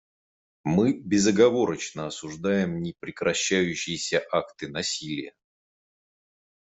Мы 0.63 0.99
безоговорочно 0.99 2.07
осуждаем 2.07 2.81
непрекращающиеся 2.81 4.25
акты 4.31 4.67
насилия. 4.67 5.35